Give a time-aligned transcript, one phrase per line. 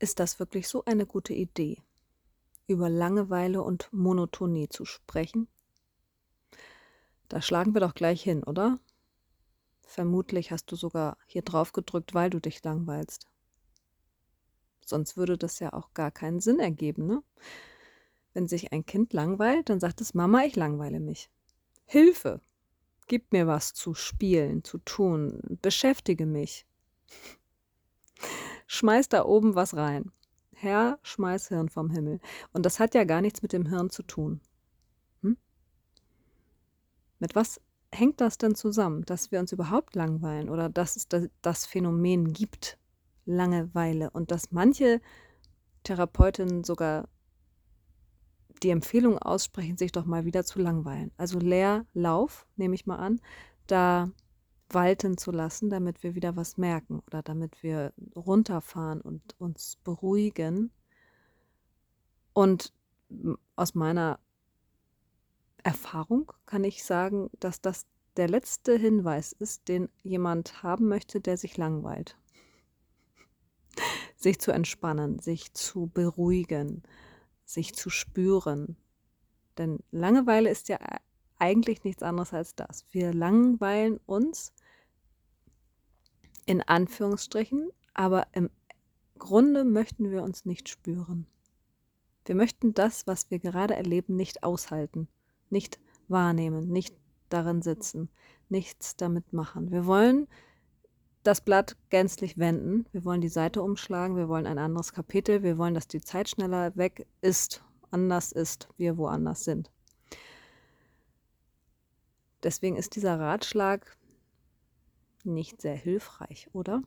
[0.00, 1.82] Ist das wirklich so eine gute Idee,
[2.66, 5.46] über Langeweile und Monotonie zu sprechen?
[7.28, 8.78] Da schlagen wir doch gleich hin, oder?
[9.86, 13.26] Vermutlich hast du sogar hier drauf gedrückt, weil du dich langweilst.
[14.86, 17.22] Sonst würde das ja auch gar keinen Sinn ergeben, ne?
[18.32, 21.28] Wenn sich ein Kind langweilt, dann sagt es Mama, ich langweile mich.
[21.84, 22.40] Hilfe!
[23.06, 26.64] Gib mir was zu spielen, zu tun, beschäftige mich.
[28.72, 30.12] Schmeiß da oben was rein.
[30.54, 32.20] Herr, schmeiß Hirn vom Himmel.
[32.52, 34.40] Und das hat ja gar nichts mit dem Hirn zu tun.
[35.22, 35.36] Hm?
[37.18, 37.60] Mit was
[37.90, 41.08] hängt das denn zusammen, dass wir uns überhaupt langweilen oder dass es
[41.42, 42.78] das Phänomen gibt,
[43.26, 45.00] Langeweile und dass manche
[45.82, 47.08] Therapeutinnen sogar
[48.62, 51.10] die Empfehlung aussprechen, sich doch mal wieder zu langweilen.
[51.16, 53.20] Also Leerlauf, nehme ich mal an,
[53.66, 54.12] da
[54.72, 60.70] walten zu lassen, damit wir wieder was merken oder damit wir runterfahren und uns beruhigen.
[62.32, 62.72] Und
[63.56, 64.18] aus meiner
[65.62, 71.36] Erfahrung kann ich sagen, dass das der letzte Hinweis ist, den jemand haben möchte, der
[71.36, 72.16] sich langweilt.
[74.16, 76.82] sich zu entspannen, sich zu beruhigen,
[77.44, 78.76] sich zu spüren.
[79.58, 80.78] Denn Langeweile ist ja
[81.38, 82.84] eigentlich nichts anderes als das.
[82.90, 84.52] Wir langweilen uns
[86.46, 88.50] in Anführungsstrichen, aber im
[89.18, 91.26] Grunde möchten wir uns nicht spüren.
[92.24, 95.08] Wir möchten das, was wir gerade erleben, nicht aushalten,
[95.48, 96.94] nicht wahrnehmen, nicht
[97.28, 98.08] darin sitzen,
[98.48, 99.70] nichts damit machen.
[99.70, 100.26] Wir wollen
[101.22, 105.58] das Blatt gänzlich wenden, wir wollen die Seite umschlagen, wir wollen ein anderes Kapitel, wir
[105.58, 109.70] wollen, dass die Zeit schneller weg ist, anders ist, wir woanders sind.
[112.42, 113.96] Deswegen ist dieser Ratschlag
[115.24, 116.82] nicht sehr hilfreich, oder?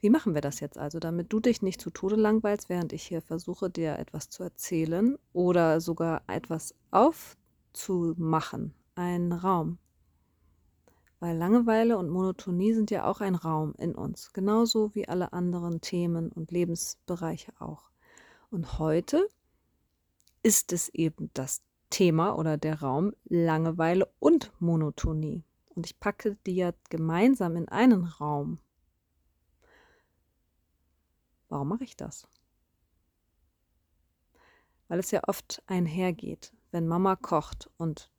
[0.00, 3.04] Wie machen wir das jetzt also, damit du dich nicht zu Tode langweilst, während ich
[3.04, 9.78] hier versuche, dir etwas zu erzählen oder sogar etwas aufzumachen, einen Raum?
[11.20, 15.80] Weil Langeweile und Monotonie sind ja auch ein Raum in uns, genauso wie alle anderen
[15.80, 17.84] Themen und Lebensbereiche auch.
[18.50, 19.28] Und heute
[20.42, 25.44] ist es eben das Thema oder der Raum Langeweile und Monotonie.
[25.74, 28.58] Und ich packe die ja gemeinsam in einen Raum.
[31.48, 32.26] Warum mache ich das?
[34.88, 38.10] Weil es ja oft einhergeht, wenn Mama kocht und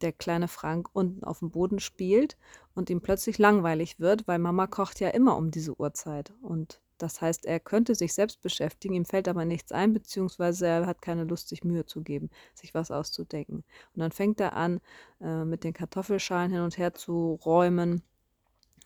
[0.00, 2.36] der kleine Frank unten auf dem Boden spielt
[2.74, 6.32] und ihm plötzlich langweilig wird, weil Mama kocht ja immer um diese Uhrzeit.
[6.40, 10.86] Und das heißt, er könnte sich selbst beschäftigen, ihm fällt aber nichts ein, beziehungsweise er
[10.86, 13.64] hat keine Lust, sich Mühe zu geben, sich was auszudenken.
[13.94, 14.80] Und dann fängt er an,
[15.20, 18.02] äh, mit den Kartoffelschalen hin und her zu räumen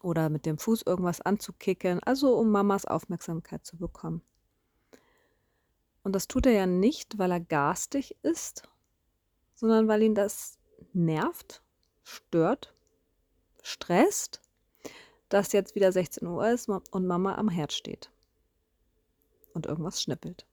[0.03, 4.22] oder mit dem Fuß irgendwas anzukicken, also um Mamas Aufmerksamkeit zu bekommen.
[6.03, 8.69] Und das tut er ja nicht, weil er garstig ist,
[9.55, 10.59] sondern weil ihn das
[10.93, 11.62] nervt,
[12.03, 12.75] stört,
[13.62, 14.41] stresst
[15.32, 18.10] dass jetzt wieder 16 Uhr ist und Mama am Herd steht
[19.54, 20.47] und irgendwas schnippelt.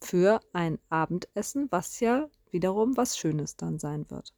[0.00, 4.34] Für ein Abendessen, was ja wiederum was Schönes dann sein wird.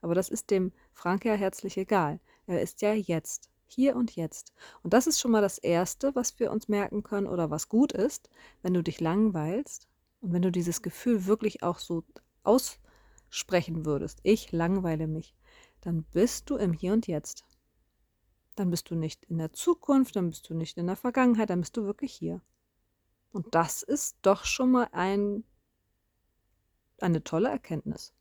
[0.00, 2.20] Aber das ist dem Frank ja herzlich egal.
[2.46, 4.52] Er ist ja jetzt, hier und jetzt.
[4.82, 7.92] Und das ist schon mal das Erste, was wir uns merken können oder was gut
[7.92, 8.30] ist,
[8.62, 9.88] wenn du dich langweilst
[10.20, 12.02] und wenn du dieses Gefühl wirklich auch so
[12.44, 14.20] aussprechen würdest.
[14.22, 15.34] Ich langweile mich.
[15.82, 17.44] Dann bist du im Hier und Jetzt.
[18.54, 21.60] Dann bist du nicht in der Zukunft, dann bist du nicht in der Vergangenheit, dann
[21.60, 22.40] bist du wirklich hier.
[23.32, 25.42] Und das ist doch schon mal ein,
[27.00, 28.12] eine tolle Erkenntnis.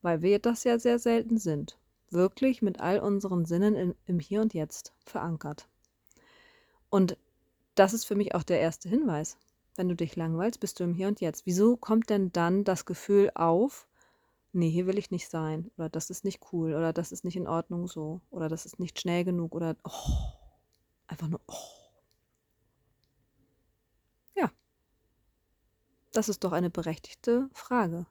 [0.00, 1.78] Weil wir das ja sehr selten sind.
[2.08, 5.68] Wirklich mit all unseren Sinnen in, im Hier und Jetzt verankert.
[6.88, 7.18] Und
[7.74, 9.36] das ist für mich auch der erste Hinweis.
[9.76, 11.44] Wenn du dich langweilst, bist du im Hier und Jetzt.
[11.44, 13.86] Wieso kommt denn dann das Gefühl auf,
[14.52, 17.36] nee, hier will ich nicht sein oder das ist nicht cool oder das ist nicht
[17.36, 20.32] in Ordnung so oder das ist nicht schnell genug oder oh,
[21.06, 21.54] einfach nur oh.
[24.34, 24.50] Ja,
[26.12, 28.06] das ist doch eine berechtigte Frage.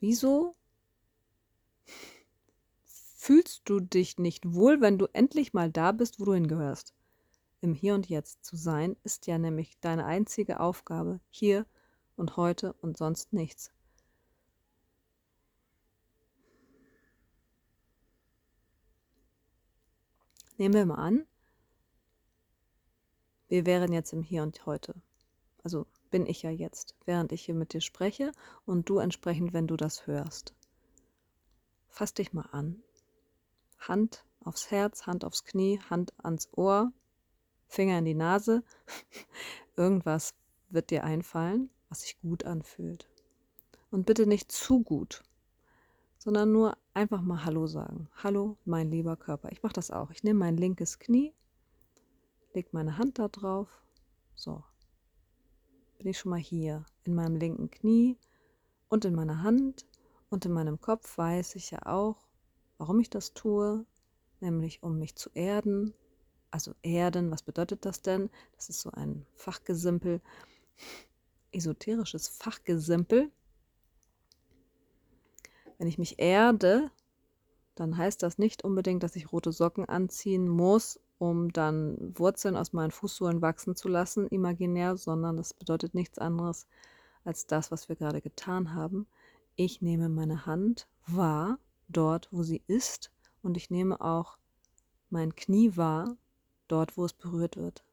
[0.00, 0.56] Wieso
[2.84, 6.94] fühlst du dich nicht wohl, wenn du endlich mal da bist, wo du hingehörst?
[7.60, 11.66] Im Hier und Jetzt zu sein, ist ja nämlich deine einzige Aufgabe, hier
[12.16, 13.70] und heute und sonst nichts.
[20.60, 21.26] Nehmen wir mal an,
[23.48, 24.94] wir wären jetzt im Hier und Heute.
[25.64, 28.30] Also bin ich ja jetzt, während ich hier mit dir spreche
[28.66, 30.54] und du entsprechend, wenn du das hörst.
[31.88, 32.82] Fass dich mal an.
[33.78, 36.92] Hand aufs Herz, Hand aufs Knie, Hand ans Ohr.
[37.66, 38.62] Finger in die Nase.
[39.76, 40.34] Irgendwas
[40.68, 43.08] wird dir einfallen, was sich gut anfühlt.
[43.90, 45.22] Und bitte nicht zu gut,
[46.20, 48.08] sondern nur einfach mal Hallo sagen.
[48.22, 49.50] Hallo, mein lieber Körper.
[49.52, 50.10] Ich mache das auch.
[50.10, 51.34] Ich nehme mein linkes Knie,
[52.52, 53.82] lege meine Hand da drauf.
[54.34, 54.62] So.
[55.96, 58.18] Bin ich schon mal hier in meinem linken Knie
[58.90, 59.86] und in meiner Hand
[60.28, 62.28] und in meinem Kopf weiß ich ja auch,
[62.76, 63.86] warum ich das tue,
[64.40, 65.94] nämlich um mich zu erden.
[66.50, 68.28] Also erden, was bedeutet das denn?
[68.56, 70.20] Das ist so ein Fachgesimpel,
[71.50, 73.30] esoterisches Fachgesimpel.
[75.80, 76.90] Wenn ich mich erde,
[77.74, 82.74] dann heißt das nicht unbedingt, dass ich rote Socken anziehen muss, um dann Wurzeln aus
[82.74, 86.66] meinen Fußsohlen wachsen zu lassen, imaginär, sondern das bedeutet nichts anderes
[87.24, 89.06] als das, was wir gerade getan haben.
[89.56, 93.10] Ich nehme meine Hand wahr, dort, wo sie ist,
[93.40, 94.36] und ich nehme auch
[95.08, 96.14] mein Knie wahr,
[96.68, 97.84] dort, wo es berührt wird.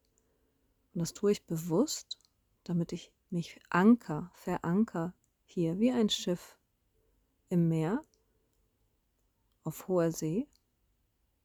[0.93, 2.17] Und das tue ich bewusst,
[2.65, 5.13] damit ich mich anker, veranker
[5.45, 6.56] hier wie ein Schiff
[7.49, 8.03] im Meer,
[9.63, 10.47] auf hoher See.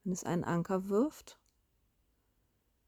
[0.04, 1.38] Wenn es einen Anker wirft,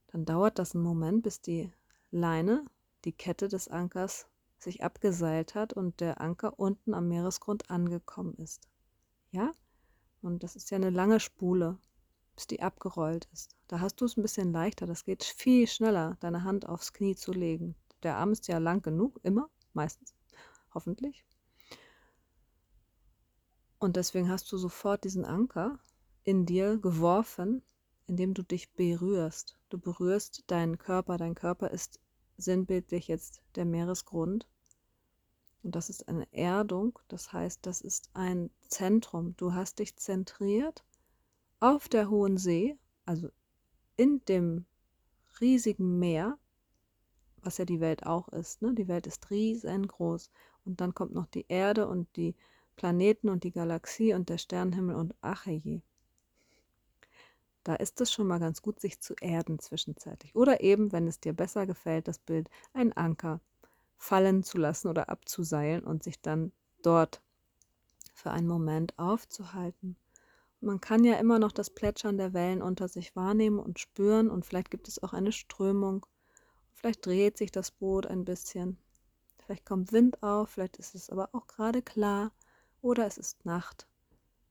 [0.09, 1.73] dann dauert das einen Moment, bis die
[2.11, 2.65] Leine,
[3.05, 4.27] die Kette des Ankers
[4.59, 8.69] sich abgeseilt hat und der Anker unten am Meeresgrund angekommen ist.
[9.31, 9.53] Ja?
[10.23, 11.79] Und das ist ja eine lange Spule,
[12.35, 13.57] bis die abgerollt ist.
[13.69, 14.87] Da hast du es ein bisschen leichter.
[14.87, 17.75] Das geht viel schneller, deine Hand aufs Knie zu legen.
[18.03, 20.15] Der Arm ist ja lang genug, immer, meistens,
[20.73, 21.25] hoffentlich.
[23.85, 25.79] Und deswegen hast du sofort diesen Anker
[26.23, 27.61] in dir geworfen,
[28.07, 29.59] indem du dich berührst.
[29.69, 31.19] Du berührst deinen Körper.
[31.19, 32.01] Dein Körper ist
[32.39, 34.49] sinnbildlich jetzt der Meeresgrund.
[35.63, 39.37] Und das ist eine Erdung, das heißt, das ist ein Zentrum.
[39.37, 40.83] Du hast dich zentriert
[41.61, 43.29] auf der hohen See, also
[43.99, 44.65] in dem
[45.43, 46.39] riesigen Meer,
[47.43, 48.63] was ja die Welt auch ist.
[48.63, 48.73] Ne?
[48.73, 50.31] Die Welt ist riesengroß.
[50.65, 52.35] Und dann kommt noch die Erde und die
[52.77, 55.83] Planeten und die Galaxie und der Sternenhimmel und ach je.
[57.65, 60.37] Da ist es schon mal ganz gut, sich zu erden zwischenzeitlich.
[60.37, 63.41] Oder eben, wenn es dir besser gefällt, das Bild, ein Anker
[63.97, 67.23] fallen zu lassen oder abzuseilen und sich dann dort
[68.13, 69.97] für einen Moment aufzuhalten.
[70.61, 74.47] man kann ja immer noch das Plätschern der Wellen unter sich wahrnehmen und spüren und
[74.47, 76.07] vielleicht gibt es auch eine Strömung.
[76.73, 78.79] Vielleicht dreht sich das Boot ein bisschen.
[79.39, 82.33] Vielleicht kommt Wind auf, vielleicht ist es aber auch gerade klar
[82.85, 83.89] oder es ist Nacht,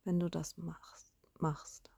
[0.06, 1.14] wenn du das machst.
[1.38, 1.92] machst.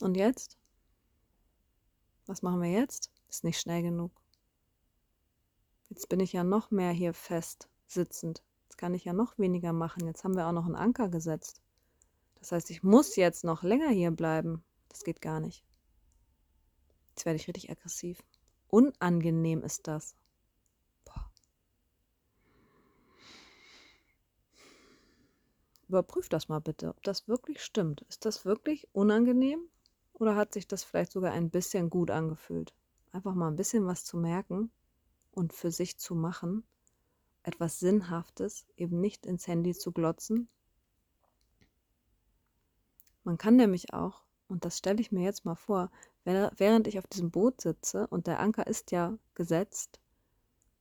[0.00, 0.56] Und jetzt?
[2.24, 3.10] Was machen wir jetzt?
[3.28, 4.12] Ist nicht schnell genug.
[5.90, 8.42] Jetzt bin ich ja noch mehr hier fest sitzend.
[8.64, 10.06] Jetzt kann ich ja noch weniger machen.
[10.06, 11.60] Jetzt haben wir auch noch einen Anker gesetzt.
[12.36, 14.64] Das heißt, ich muss jetzt noch länger hier bleiben.
[14.88, 15.67] Das geht gar nicht.
[17.18, 18.22] Jetzt werde ich richtig aggressiv.
[18.68, 20.14] Unangenehm ist das.
[21.04, 21.28] Boah.
[25.88, 28.02] Überprüf das mal bitte, ob das wirklich stimmt.
[28.02, 29.68] Ist das wirklich unangenehm?
[30.12, 32.72] Oder hat sich das vielleicht sogar ein bisschen gut angefühlt?
[33.10, 34.70] Einfach mal ein bisschen was zu merken
[35.32, 36.62] und für sich zu machen,
[37.42, 40.48] etwas Sinnhaftes, eben nicht ins Handy zu glotzen.
[43.24, 45.90] Man kann nämlich auch, und das stelle ich mir jetzt mal vor,
[46.56, 50.00] während ich auf diesem Boot sitze und der Anker ist ja gesetzt,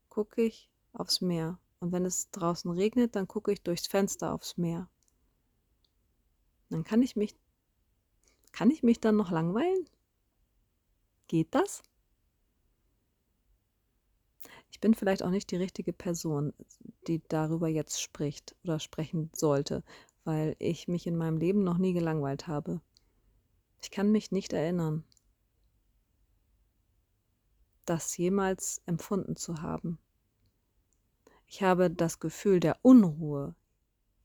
[0.10, 1.60] gucke ich aufs Meer.
[1.80, 4.90] Und wenn es draußen regnet, dann gucke ich durchs Fenster aufs Meer.
[6.70, 7.36] Dann kann ich mich
[8.52, 9.88] kann ich mich dann noch langweilen?
[11.28, 11.84] Geht das?
[14.72, 16.54] Ich bin vielleicht auch nicht die richtige Person,
[17.08, 19.84] die darüber jetzt spricht oder sprechen sollte,
[20.24, 22.82] weil ich mich in meinem Leben noch nie gelangweilt habe.
[23.80, 25.04] Ich kann mich nicht erinnern,
[27.90, 30.00] das jemals empfunden zu haben.
[31.48, 33.56] Ich habe das Gefühl der Unruhe,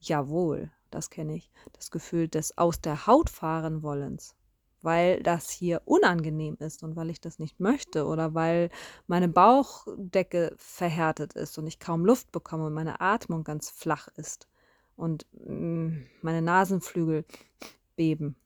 [0.00, 4.34] jawohl, das kenne ich, das Gefühl des Aus der Haut fahren wollens,
[4.82, 8.70] weil das hier unangenehm ist und weil ich das nicht möchte oder weil
[9.06, 14.48] meine Bauchdecke verhärtet ist und ich kaum Luft bekomme und meine Atmung ganz flach ist
[14.96, 17.24] und mm, meine Nasenflügel
[17.94, 18.36] beben.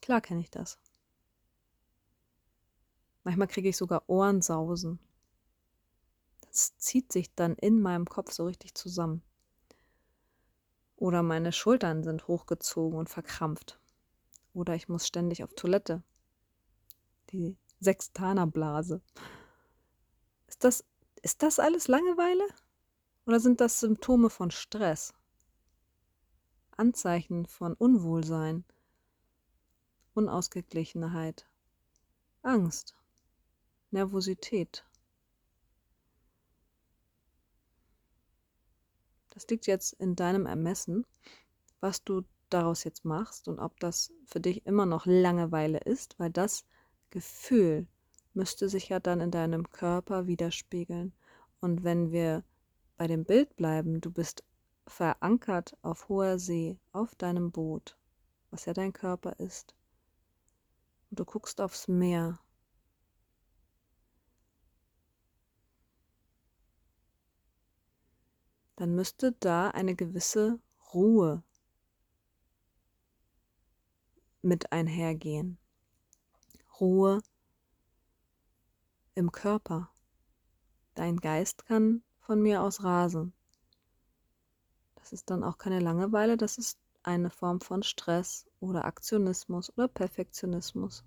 [0.00, 0.80] Klar kenne ich das.
[3.24, 4.98] Manchmal kriege ich sogar Ohrensausen.
[6.40, 9.22] Das zieht sich dann in meinem Kopf so richtig zusammen.
[10.96, 13.80] Oder meine Schultern sind hochgezogen und verkrampft.
[14.52, 16.02] Oder ich muss ständig auf Toilette.
[17.30, 19.00] Die Sextanerblase.
[20.46, 20.84] Ist das,
[21.22, 22.46] ist das alles Langeweile?
[23.26, 25.14] Oder sind das Symptome von Stress?
[26.76, 28.64] Anzeichen von Unwohlsein,
[30.14, 31.46] Unausgeglichenheit,
[32.42, 32.96] Angst,
[33.92, 34.84] Nervosität.
[39.30, 41.06] Das liegt jetzt in deinem Ermessen,
[41.80, 46.30] was du daraus jetzt machst und ob das für dich immer noch Langeweile ist, weil
[46.30, 46.66] das
[47.10, 47.86] Gefühl
[48.34, 51.12] müsste sich ja dann in deinem Körper widerspiegeln.
[51.60, 52.44] Und wenn wir
[52.96, 54.44] bei dem Bild bleiben, du bist
[54.86, 57.96] verankert auf hoher See, auf deinem Boot,
[58.50, 59.74] was ja dein Körper ist.
[61.10, 62.38] Und du guckst aufs Meer.
[68.82, 70.58] Dann müsste da eine gewisse
[70.92, 71.44] Ruhe
[74.40, 75.56] mit einhergehen.
[76.80, 77.22] Ruhe
[79.14, 79.88] im Körper.
[80.96, 83.32] Dein Geist kann von mir aus rasen.
[84.96, 89.86] Das ist dann auch keine Langeweile, das ist eine Form von Stress oder Aktionismus oder
[89.86, 91.04] Perfektionismus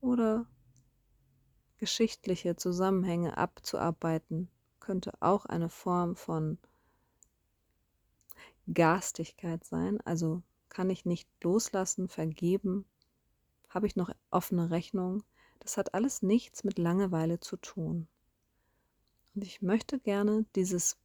[0.00, 0.46] oder
[1.78, 6.60] geschichtliche Zusammenhänge abzuarbeiten, könnte auch eine Form von
[8.72, 10.00] Garstigkeit sein.
[10.02, 12.84] Also kann ich nicht loslassen, vergeben,
[13.68, 15.22] habe ich noch offene Rechnung.
[15.60, 18.08] Das hat alles nichts mit Langeweile zu tun.
[19.34, 20.98] Und ich möchte gerne dieses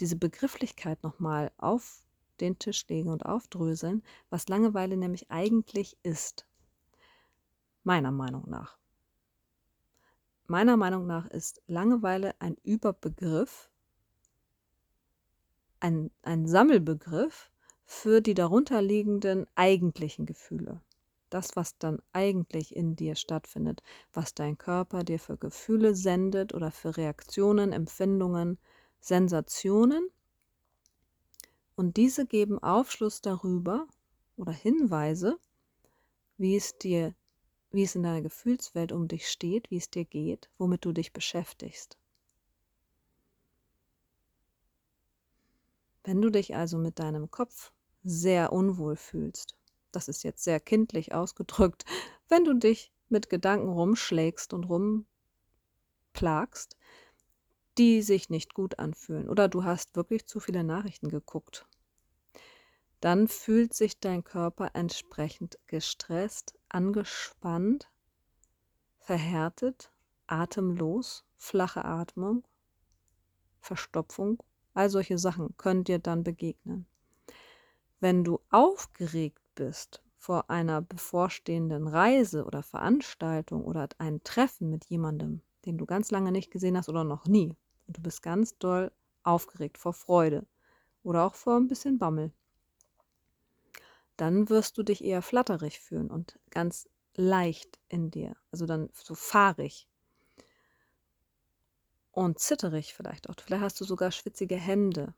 [0.00, 2.06] diese Begrifflichkeit nochmal auf
[2.40, 6.46] den Tisch legen und aufdröseln, was Langeweile nämlich eigentlich ist.
[7.84, 8.76] Meiner Meinung nach.
[10.46, 13.70] Meiner Meinung nach ist Langeweile ein Überbegriff,
[15.84, 17.50] ein, ein Sammelbegriff
[17.84, 20.80] für die darunterliegenden eigentlichen Gefühle.
[21.28, 26.70] Das, was dann eigentlich in dir stattfindet, was dein Körper dir für Gefühle sendet oder
[26.70, 28.58] für Reaktionen, Empfindungen,
[28.98, 30.08] Sensationen
[31.76, 33.86] und diese geben Aufschluss darüber
[34.36, 35.36] oder Hinweise,
[36.38, 37.14] wie es dir,
[37.72, 41.12] wie es in deiner Gefühlswelt um dich steht, wie es dir geht, womit du dich
[41.12, 41.98] beschäftigst.
[46.04, 47.72] Wenn du dich also mit deinem Kopf
[48.04, 49.56] sehr unwohl fühlst,
[49.90, 51.86] das ist jetzt sehr kindlich ausgedrückt,
[52.28, 54.64] wenn du dich mit Gedanken rumschlägst und
[56.12, 56.76] rumplagst,
[57.78, 61.66] die sich nicht gut anfühlen oder du hast wirklich zu viele Nachrichten geguckt.
[63.00, 67.90] Dann fühlt sich dein Körper entsprechend gestresst, angespannt,
[68.98, 69.90] verhärtet,
[70.26, 72.44] atemlos, flache Atmung,
[73.60, 74.42] Verstopfung,
[74.74, 76.86] all solche Sachen können dir dann begegnen.
[78.00, 85.40] Wenn du aufgeregt bist vor einer bevorstehenden Reise oder Veranstaltung oder ein Treffen mit jemandem,
[85.64, 87.54] den du ganz lange nicht gesehen hast oder noch nie,
[87.86, 90.46] und du bist ganz doll aufgeregt vor Freude
[91.02, 92.32] oder auch vor ein bisschen Bammel.
[94.16, 99.14] Dann wirst du dich eher flatterig fühlen und ganz leicht in dir, also dann so
[99.14, 99.88] fahrig
[102.14, 103.34] und zitterig vielleicht auch.
[103.44, 105.14] Vielleicht hast du sogar schwitzige Hände.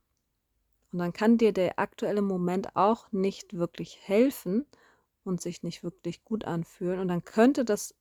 [0.92, 4.64] Und dann kann dir der aktuelle Moment auch nicht wirklich helfen
[5.24, 7.00] und sich nicht wirklich gut anfühlen.
[7.00, 7.94] Und dann könnte das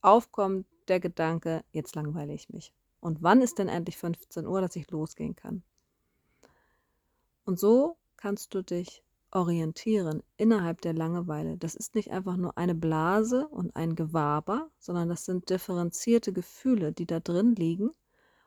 [0.00, 2.72] aufkommen, der Gedanke, jetzt langweile ich mich.
[3.00, 5.62] Und wann ist denn endlich 15 Uhr, dass ich losgehen kann?
[7.44, 11.56] Und so kannst du dich orientieren innerhalb der Langeweile.
[11.56, 16.92] Das ist nicht einfach nur eine Blase und ein Gewaber, sondern das sind differenzierte Gefühle,
[16.92, 17.90] die da drin liegen.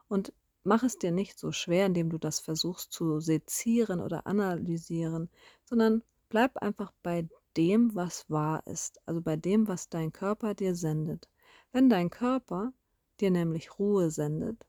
[0.07, 0.33] Und
[0.63, 5.29] mach es dir nicht so schwer, indem du das versuchst zu sezieren oder analysieren,
[5.63, 10.75] sondern bleib einfach bei dem, was wahr ist, also bei dem, was dein Körper dir
[10.75, 11.29] sendet.
[11.71, 12.73] Wenn dein Körper
[13.19, 14.65] dir nämlich Ruhe sendet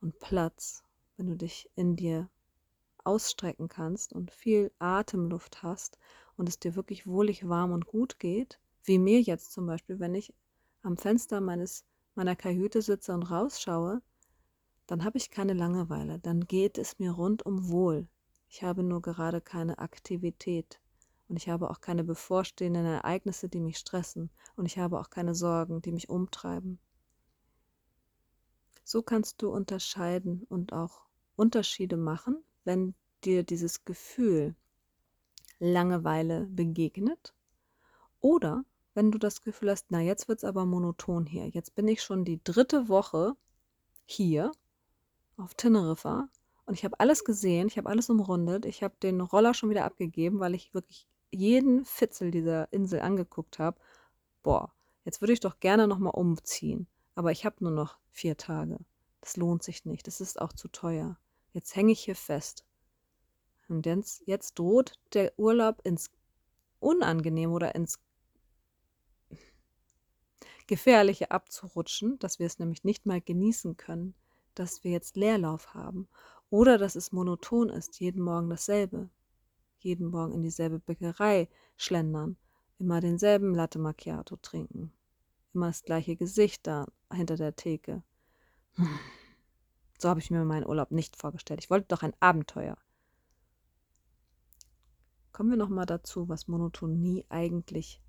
[0.00, 0.82] und Platz,
[1.16, 2.28] wenn du dich in dir
[3.04, 5.98] ausstrecken kannst und viel Atemluft hast
[6.36, 10.14] und es dir wirklich wohlig warm und gut geht, wie mir jetzt zum Beispiel, wenn
[10.14, 10.34] ich
[10.82, 11.84] am Fenster meines,
[12.18, 14.02] meiner Kajüte sitze und rausschaue,
[14.86, 18.08] dann habe ich keine Langeweile, dann geht es mir rundum wohl.
[18.48, 20.80] Ich habe nur gerade keine Aktivität
[21.28, 25.34] und ich habe auch keine bevorstehenden Ereignisse, die mich stressen und ich habe auch keine
[25.34, 26.80] Sorgen, die mich umtreiben.
[28.82, 31.02] So kannst du unterscheiden und auch
[31.36, 32.94] Unterschiede machen, wenn
[33.24, 34.56] dir dieses Gefühl
[35.60, 37.32] Langeweile begegnet
[38.20, 38.64] oder
[38.98, 41.48] wenn du das Gefühl hast, na jetzt wird es aber monoton hier.
[41.48, 43.36] Jetzt bin ich schon die dritte Woche
[44.04, 44.52] hier
[45.36, 46.28] auf Teneriffa
[46.66, 49.84] und ich habe alles gesehen, ich habe alles umrundet, ich habe den Roller schon wieder
[49.84, 53.78] abgegeben, weil ich wirklich jeden Fitzel dieser Insel angeguckt habe.
[54.42, 54.72] Boah,
[55.04, 56.86] jetzt würde ich doch gerne nochmal umziehen
[57.18, 58.78] aber ich habe nur noch vier Tage.
[59.20, 61.18] Das lohnt sich nicht, das ist auch zu teuer.
[61.52, 62.64] Jetzt hänge ich hier fest.
[63.68, 66.12] Und jetzt, jetzt droht der Urlaub ins
[66.78, 67.98] Unangenehm oder ins
[70.68, 74.14] Gefährliche abzurutschen, dass wir es nämlich nicht mal genießen können,
[74.54, 76.08] dass wir jetzt Leerlauf haben
[76.50, 79.10] oder dass es monoton ist, jeden Morgen dasselbe,
[79.78, 82.36] jeden Morgen in dieselbe Bäckerei schlendern,
[82.78, 84.92] immer denselben Latte Macchiato trinken,
[85.54, 88.02] immer das gleiche Gesicht da hinter der Theke.
[89.98, 91.60] So habe ich mir meinen Urlaub nicht vorgestellt.
[91.60, 92.78] Ich wollte doch ein Abenteuer.
[95.32, 98.00] Kommen wir noch mal dazu, was Monotonie eigentlich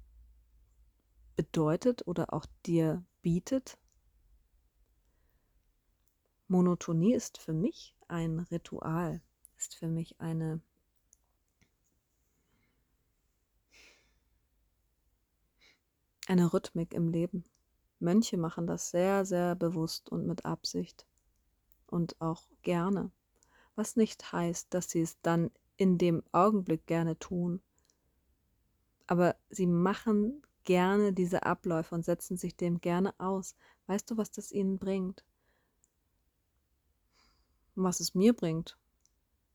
[1.40, 3.78] bedeutet oder auch dir bietet.
[6.50, 9.22] Monotonie ist für mich ein Ritual,
[9.56, 10.60] ist für mich eine
[16.28, 17.46] eine Rhythmik im Leben.
[18.00, 21.08] Mönche machen das sehr, sehr bewusst und mit Absicht
[21.88, 23.14] und auch gerne,
[23.76, 27.62] was nicht heißt, dass sie es dann in dem Augenblick gerne tun.
[29.08, 33.56] Aber sie machen gerne diese Abläufe und setzen sich dem gerne aus.
[33.88, 35.24] Weißt du, was das ihnen bringt?
[37.76, 38.78] Und was es mir bringt,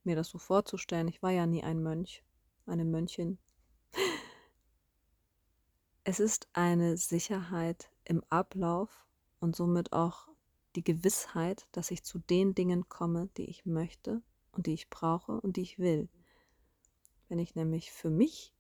[0.03, 1.09] mir das so vorzustellen.
[1.09, 2.25] Ich war ja nie ein Mönch,
[2.67, 3.39] eine Mönchin.
[6.05, 9.07] Es ist eine Sicherheit im Ablauf
[9.41, 10.29] und somit auch
[10.77, 15.41] die Gewissheit, dass ich zu den Dingen komme, die ich möchte und die ich brauche
[15.41, 16.09] und die ich will.
[17.29, 18.53] Wenn ich nämlich für mich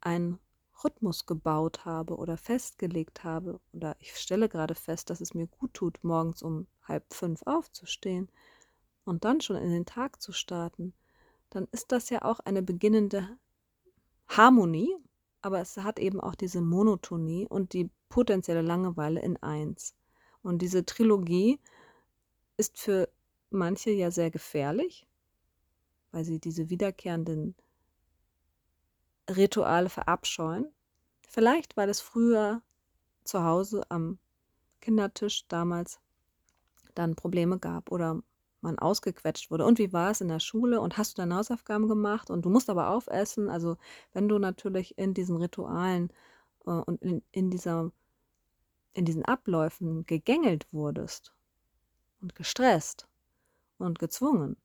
[0.00, 0.38] einen
[0.82, 5.74] Rhythmus gebaut habe oder festgelegt habe, oder ich stelle gerade fest, dass es mir gut
[5.74, 8.28] tut, morgens um halb fünf aufzustehen
[9.04, 10.94] und dann schon in den Tag zu starten,
[11.50, 13.38] dann ist das ja auch eine beginnende
[14.26, 14.96] Harmonie
[15.44, 19.94] aber es hat eben auch diese Monotonie und die potenzielle Langeweile in eins.
[20.42, 21.60] Und diese Trilogie
[22.56, 23.10] ist für
[23.50, 25.06] manche ja sehr gefährlich,
[26.12, 27.54] weil sie diese wiederkehrenden
[29.30, 30.66] Rituale verabscheuen.
[31.28, 32.62] Vielleicht, weil es früher
[33.24, 34.18] zu Hause am
[34.80, 36.00] Kindertisch damals
[36.94, 38.22] dann Probleme gab oder
[38.60, 39.64] man ausgequetscht wurde.
[39.64, 40.80] Und wie war es in der Schule?
[40.80, 42.30] Und hast du deine Hausaufgaben gemacht?
[42.30, 43.48] Und du musst aber aufessen.
[43.48, 43.76] Also
[44.12, 46.10] wenn du natürlich in diesen Ritualen
[46.66, 47.92] äh, und in, in, dieser,
[48.94, 51.34] in diesen Abläufen gegängelt wurdest
[52.20, 53.06] und gestresst
[53.78, 54.56] und gezwungen,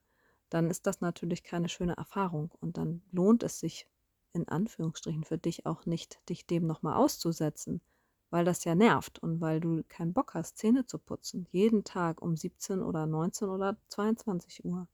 [0.49, 2.51] dann ist das natürlich keine schöne Erfahrung.
[2.61, 3.87] Und dann lohnt es sich
[4.33, 7.81] in Anführungsstrichen für dich auch nicht, dich dem nochmal auszusetzen
[8.29, 11.47] weil das ja nervt und weil du keinen Bock hast, Zähne zu putzen.
[11.51, 14.87] Jeden Tag um 17 oder 19 oder 22 Uhr.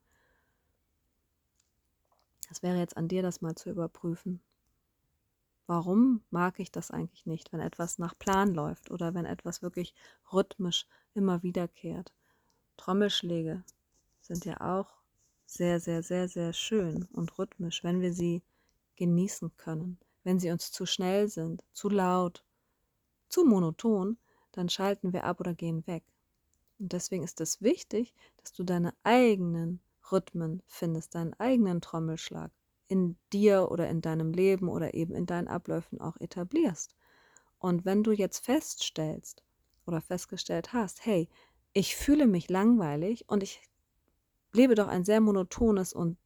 [2.47, 4.39] Das wäre jetzt an dir, das mal zu überprüfen.
[5.67, 9.95] Warum mag ich das eigentlich nicht, wenn etwas nach Plan läuft oder wenn etwas wirklich
[10.31, 12.13] rhythmisch immer wiederkehrt?
[12.77, 13.63] Trommelschläge
[14.21, 14.87] sind ja auch
[15.47, 18.43] sehr, sehr, sehr, sehr schön und rhythmisch, wenn wir sie
[18.95, 19.99] genießen können.
[20.23, 22.43] Wenn sie uns zu schnell sind, zu laut,
[23.29, 24.17] zu monoton,
[24.51, 26.03] dann schalten wir ab oder gehen weg.
[26.79, 29.81] Und deswegen ist es wichtig, dass du deine eigenen
[30.12, 32.51] Rhythmen findest, deinen eigenen Trommelschlag
[32.88, 36.95] in dir oder in deinem Leben oder eben in deinen Abläufen auch etablierst.
[37.60, 39.43] Und wenn du jetzt feststellst
[39.86, 41.29] oder festgestellt hast, hey,
[41.73, 43.62] ich fühle mich langweilig und ich
[44.53, 46.17] lebe doch ein sehr monotones und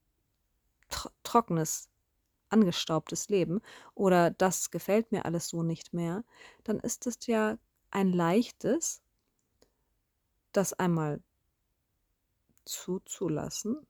[1.24, 1.89] trockenes
[2.50, 3.62] angestaubtes Leben
[3.96, 6.24] oder das gefällt mir alles so nicht mehr,
[6.64, 7.58] dann ist es ja
[7.92, 9.02] ein leichtes,
[10.52, 11.22] das einmal
[12.66, 13.86] zuzulassen,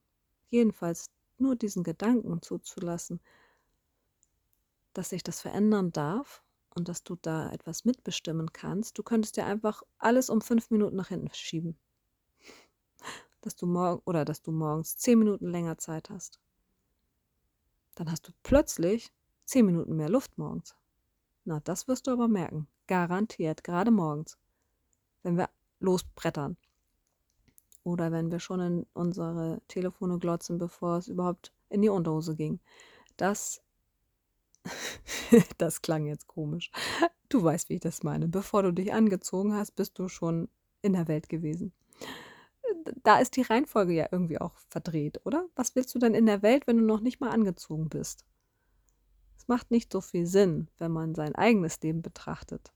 [0.49, 3.19] jedenfalls nur diesen Gedanken zuzulassen,
[4.93, 6.43] dass sich das verändern darf
[6.75, 8.97] und dass du da etwas mitbestimmen kannst.
[8.97, 11.77] Du könntest ja einfach alles um fünf Minuten nach hinten schieben.
[13.41, 16.39] Dass du morgen oder dass du morgens zehn Minuten länger Zeit hast
[17.99, 19.11] dann hast du plötzlich
[19.43, 20.73] zehn Minuten mehr Luft morgens.
[21.43, 22.69] Na, das wirst du aber merken.
[22.87, 24.37] Garantiert, gerade morgens.
[25.21, 25.49] Wenn wir
[25.81, 26.55] losbrettern.
[27.83, 32.61] Oder wenn wir schon in unsere Telefone glotzen, bevor es überhaupt in die Unterhose ging.
[33.17, 33.61] Das,
[35.57, 36.71] das klang jetzt komisch.
[37.27, 38.29] Du weißt, wie ich das meine.
[38.29, 40.47] Bevor du dich angezogen hast, bist du schon
[40.81, 41.73] in der Welt gewesen
[43.03, 45.47] da ist die Reihenfolge ja irgendwie auch verdreht, oder?
[45.55, 48.25] Was willst du denn in der Welt, wenn du noch nicht mal angezogen bist?
[49.37, 52.73] Es macht nicht so viel Sinn, wenn man sein eigenes Leben betrachtet.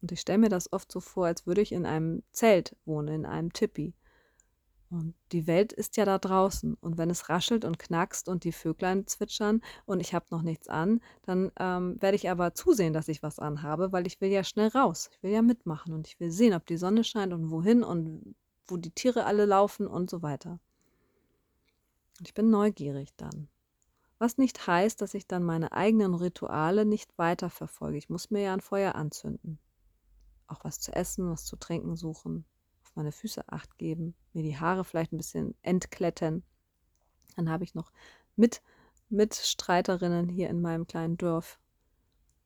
[0.00, 3.08] Und ich stelle mir das oft so vor, als würde ich in einem Zelt wohnen,
[3.08, 3.94] in einem Tippi.
[4.90, 6.74] Und die Welt ist ja da draußen.
[6.80, 10.68] Und wenn es raschelt und knackst und die Vöglein zwitschern und ich habe noch nichts
[10.68, 14.44] an, dann ähm, werde ich aber zusehen, dass ich was anhabe, weil ich will ja
[14.44, 15.10] schnell raus.
[15.12, 18.34] Ich will ja mitmachen und ich will sehen, ob die Sonne scheint und wohin und
[18.68, 20.60] wo die Tiere alle laufen und so weiter.
[22.24, 23.48] Ich bin neugierig dann.
[24.18, 27.98] Was nicht heißt, dass ich dann meine eigenen Rituale nicht weiterverfolge.
[27.98, 29.58] Ich muss mir ja ein Feuer anzünden.
[30.48, 32.44] Auch was zu essen, was zu trinken suchen,
[32.82, 36.42] auf meine Füße acht geben, mir die Haare vielleicht ein bisschen entklettern.
[37.36, 37.92] Dann habe ich noch
[38.34, 38.60] mit
[39.08, 41.60] Mitstreiterinnen hier in meinem kleinen Dorf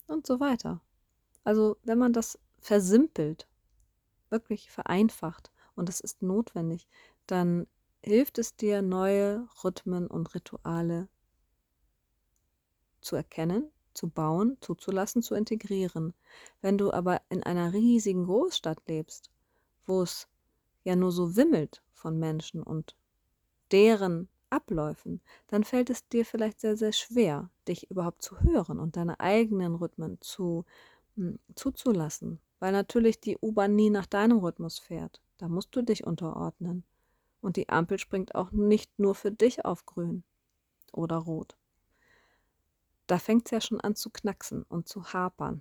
[0.06, 0.82] und so weiter.
[1.44, 3.48] Also wenn man das versimpelt,
[4.28, 6.88] wirklich vereinfacht, und das ist notwendig,
[7.26, 7.66] dann
[8.02, 11.08] hilft es dir, neue Rhythmen und Rituale
[13.00, 16.14] zu erkennen, zu bauen, zuzulassen, zu integrieren.
[16.60, 19.30] Wenn du aber in einer riesigen Großstadt lebst,
[19.86, 20.28] wo es
[20.84, 22.96] ja nur so wimmelt von Menschen und
[23.70, 28.96] deren Abläufen, dann fällt es dir vielleicht sehr, sehr schwer, dich überhaupt zu hören und
[28.96, 30.64] deine eigenen Rhythmen zu,
[31.16, 35.22] hm, zuzulassen, weil natürlich die U-Bahn nie nach deinem Rhythmus fährt.
[35.42, 36.84] Da musst du dich unterordnen.
[37.40, 40.22] Und die Ampel springt auch nicht nur für dich auf grün
[40.92, 41.56] oder rot.
[43.08, 45.60] Da fängt es ja schon an zu knacksen und zu hapern.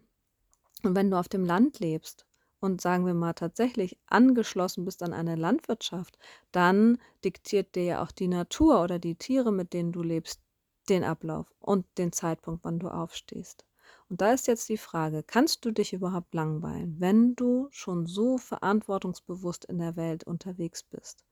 [0.84, 2.28] Und wenn du auf dem Land lebst
[2.60, 6.20] und sagen wir mal tatsächlich angeschlossen bist an eine Landwirtschaft,
[6.52, 10.44] dann diktiert dir ja auch die Natur oder die Tiere, mit denen du lebst,
[10.90, 13.66] den Ablauf und den Zeitpunkt, wann du aufstehst.
[14.12, 18.38] Und da ist jetzt die Frage, kannst du dich überhaupt langweilen, wenn du schon so
[18.38, 21.24] verantwortungsbewusst in der Welt unterwegs bist?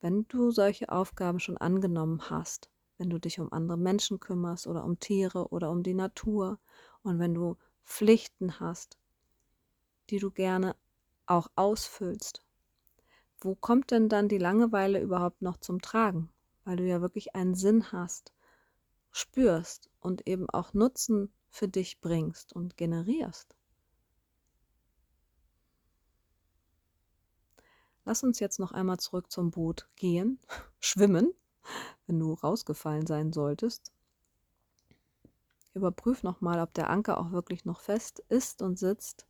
[0.00, 4.84] Wenn du solche Aufgaben schon angenommen hast, wenn du dich um andere Menschen kümmerst oder
[4.84, 6.58] um Tiere oder um die Natur
[7.02, 8.96] und wenn du Pflichten hast,
[10.08, 10.76] die du gerne
[11.26, 12.42] auch ausfüllst.
[13.38, 16.30] Wo kommt denn dann die Langeweile überhaupt noch zum Tragen?
[16.64, 18.32] Weil du ja wirklich einen Sinn hast,
[19.12, 23.56] spürst und eben auch Nutzen für dich bringst und generierst.
[28.04, 30.38] Lass uns jetzt noch einmal zurück zum Boot gehen,
[30.80, 31.34] schwimmen,
[32.06, 33.92] wenn du rausgefallen sein solltest.
[35.74, 39.26] Überprüf nochmal, ob der Anker auch wirklich noch fest ist und sitzt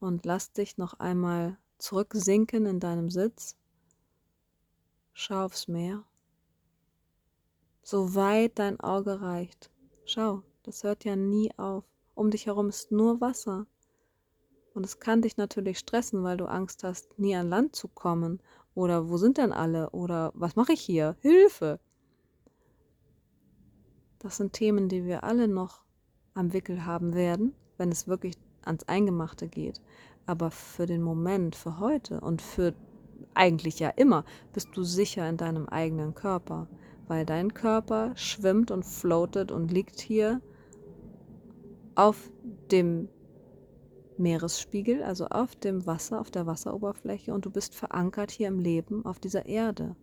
[0.00, 3.56] und lass dich noch einmal zurücksinken in deinem Sitz.
[5.12, 6.04] Schau aufs Meer.
[7.82, 9.70] So weit dein Auge reicht.
[10.04, 11.84] Schau, das hört ja nie auf.
[12.14, 13.66] Um dich herum ist nur Wasser.
[14.74, 18.42] Und es kann dich natürlich stressen, weil du Angst hast, nie an Land zu kommen.
[18.74, 19.88] Oder wo sind denn alle?
[19.90, 21.16] Oder was mache ich hier?
[21.20, 21.80] Hilfe!
[24.18, 25.84] Das sind Themen, die wir alle noch
[26.34, 29.80] am Wickel haben werden, wenn es wirklich ans Eingemachte geht.
[30.26, 32.74] Aber für den Moment, für heute und für
[33.32, 36.68] eigentlich ja immer, bist du sicher in deinem eigenen Körper,
[37.06, 40.42] weil dein Körper schwimmt und floatet und liegt hier
[41.98, 42.30] auf
[42.70, 43.08] dem
[44.18, 49.04] Meeresspiegel, also auf dem Wasser, auf der Wasseroberfläche und du bist verankert hier im Leben
[49.04, 49.96] auf dieser Erde.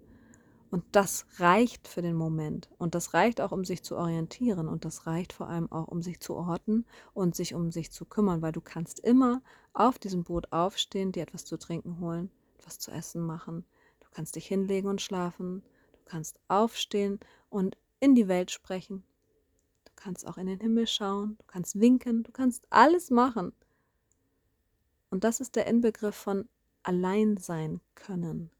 [0.71, 2.69] Und das reicht für den Moment.
[2.77, 4.67] Und das reicht auch, um sich zu orientieren.
[4.67, 8.03] Und das reicht vor allem auch, um sich zu orten und sich um sich zu
[8.03, 12.77] kümmern, weil du kannst immer auf diesem Boot aufstehen, dir etwas zu trinken holen, etwas
[12.77, 13.63] zu essen machen.
[14.01, 15.63] Du kannst dich hinlegen und schlafen.
[15.93, 19.05] Du kannst aufstehen und in die Welt sprechen.
[19.95, 21.37] Du kannst auch in den Himmel schauen.
[21.37, 22.23] Du kannst winken.
[22.23, 23.53] Du kannst alles machen.
[25.09, 26.47] Und das ist der Inbegriff von
[26.83, 28.51] allein sein können.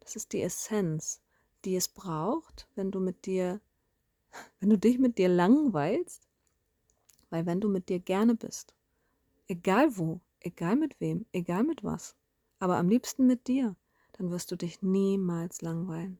[0.00, 1.22] Das ist die Essenz
[1.64, 3.60] die es braucht, wenn du mit dir,
[4.60, 6.28] wenn du dich mit dir langweilst,
[7.30, 8.74] weil wenn du mit dir gerne bist,
[9.46, 12.16] egal wo, egal mit wem, egal mit was,
[12.58, 13.76] aber am liebsten mit dir,
[14.12, 16.18] dann wirst du dich niemals langweilen.